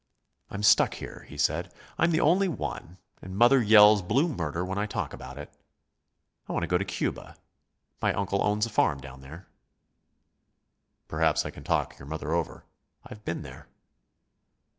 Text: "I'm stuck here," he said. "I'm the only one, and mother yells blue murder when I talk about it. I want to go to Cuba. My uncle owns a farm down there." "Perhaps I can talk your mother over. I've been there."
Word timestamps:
"I'm 0.49 0.63
stuck 0.63 0.95
here," 0.95 1.27
he 1.29 1.37
said. 1.37 1.71
"I'm 1.99 2.09
the 2.09 2.21
only 2.21 2.47
one, 2.47 2.97
and 3.21 3.37
mother 3.37 3.61
yells 3.61 4.01
blue 4.01 4.27
murder 4.29 4.65
when 4.65 4.79
I 4.79 4.87
talk 4.87 5.13
about 5.13 5.37
it. 5.37 5.53
I 6.49 6.53
want 6.53 6.63
to 6.63 6.67
go 6.67 6.79
to 6.79 6.83
Cuba. 6.83 7.35
My 8.01 8.11
uncle 8.11 8.41
owns 8.41 8.65
a 8.65 8.71
farm 8.71 8.99
down 8.99 9.21
there." 9.21 9.47
"Perhaps 11.07 11.45
I 11.45 11.51
can 11.51 11.63
talk 11.63 11.99
your 11.99 12.07
mother 12.07 12.33
over. 12.33 12.65
I've 13.05 13.23
been 13.25 13.43
there." 13.43 13.67